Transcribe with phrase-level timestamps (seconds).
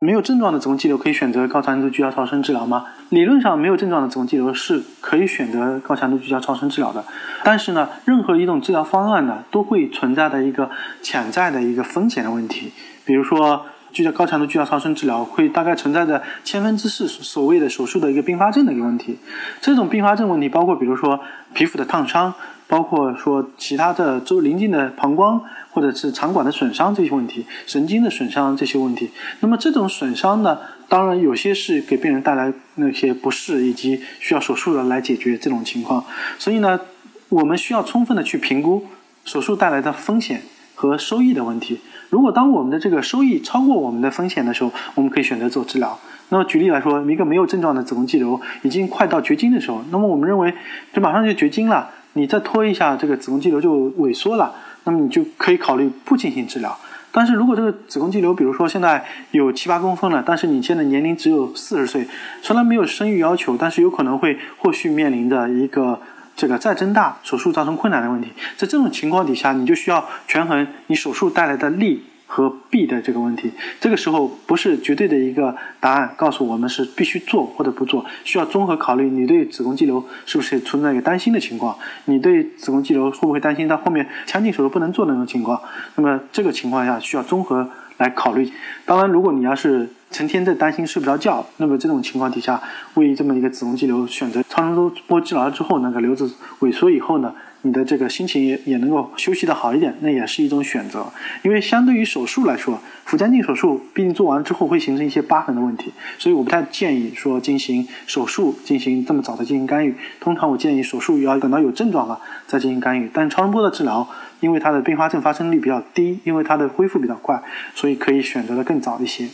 [0.00, 2.86] 没有症状的子宫肌瘤可以选择高强度聚焦超声治疗吗？
[3.08, 7.04] 理论上，没有症状的子宫肌瘤是可以选择高强度聚焦超声治疗的。
[7.42, 10.70] 但是呢，任何一种治疗方案呢，都会存在的一个
[11.02, 12.72] 潜在的一个风险的问题。
[13.04, 19.18] 比如说，聚焦高强度聚焦超声治疗会大概存在着千分之四所谓的手术的一个并发症的一个问题。
[19.60, 21.20] 这种并发症问题包括，比如说
[21.54, 22.34] 皮肤的烫伤，
[22.66, 25.40] 包括说其他的周邻近的膀胱。
[25.70, 29.10] 或者是肠管的损伤这些问题，神经的损伤这些问题，
[29.40, 36.04] 那么这种损伤呢，当然有些是给病人带来那些不适，以及需要手术的来解决这种情况。
[36.36, 36.80] 所以呢，
[37.28, 38.88] 我们需要充分的去评估
[39.24, 40.42] 手术带来的风险
[40.78, 41.80] 和收益的问题。
[42.08, 45.98] 如果当我们的这个收益超过我们的风险的时候，我们可以选择做治疗。
[46.28, 50.54] 那么举例来说，一个没有症状的子宫肌瘤已经快到绝经的时候，那么我们认为
[50.92, 54.54] 这马上就绝经了，你再拖一下，这个子宫肌瘤就萎缩了。
[54.84, 56.78] 那么你就可以考虑不进行治疗，
[57.12, 62.06] 但是如果这个子宫肌瘤，比如说现在有七八公分了，但是你现在年龄只有四十岁，
[62.40, 66.00] 从来没有生育要求，但是有可能会后续面临的一个
[66.38, 72.04] 这个再增大手术造成困难的问题，在这种情况底下，你就需要权衡你手术带来的利。
[72.30, 73.50] 和弊的这个问题，
[73.80, 85.58] 这个时候不是绝对的一个答案，告诉我们是必须做或者不做，需要综合考虑你对子宫肌瘤是不是存在一个担心的情况，你对子宫肌瘤会不会担心到后面腔镜手术不能做那种情况，
[85.94, 87.66] 那么这个情况下需要综合
[87.96, 88.52] 来考虑。
[88.84, 89.88] 当然，如果你要是
[90.18, 92.60] 成天在担心睡不着觉，那么这种情况底下，
[92.94, 97.32] 为这么一个子宫肌瘤选择超声波波治疗之后，那个瘤子萎缩以后呢？
[97.62, 101.04] 你的这个心情也也能够休息的好一点，那也是一种选择。
[101.42, 109.94] 因为相对于手术来说，腹腔镜手术毕竟做完之后会形成一些疤痕的问题，所以我不太建议说进行手术进行这么早的进行干预。
[110.20, 113.08] 通常我建议手术要等到有症状了再进行干预。
[113.12, 114.08] 但超声波的治疗，
[114.40, 117.40] 因为它的并发症发生率比较低，因为它的恢复比较快，
[117.74, 119.28] 所以可以选择的更早一些。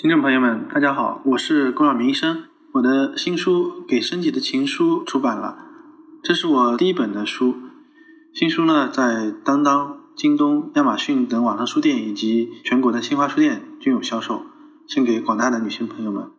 [0.00, 2.44] 听众朋友们，大家好，我是龚晓明医生。
[2.72, 5.58] 我的新书《给身体的情书》出版了，
[6.22, 7.54] 这是我第一本的书。
[8.32, 14.46] 新书呢，在当当、京东、亚马逊等网上书店以及全国的新华书店均有销售，
[14.86, 16.30] 献给广大的女性朋友们。